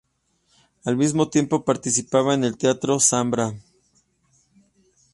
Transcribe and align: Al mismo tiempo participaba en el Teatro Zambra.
Al 0.83 0.97
mismo 0.97 1.29
tiempo 1.29 1.63
participaba 1.63 2.33
en 2.33 2.43
el 2.43 2.57
Teatro 2.57 2.99
Zambra. 2.99 3.53